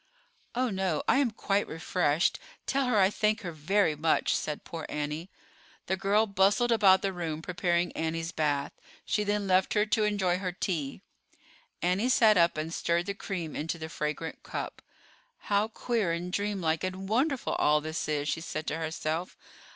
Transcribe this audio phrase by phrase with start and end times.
[0.55, 2.39] "Oh, no, I am quite refreshed.
[2.65, 5.29] Tell her I thank her very much," said poor Annie.
[5.85, 8.71] The girl bustled about the room preparing Annie's bath.
[9.05, 11.01] She then left her to enjoy her tea.
[11.83, 14.81] Annie sat up and stirred the cream into the fragrant cup.
[15.37, 19.37] "How queer and dreamlike and wonderful all this is," she said to herself.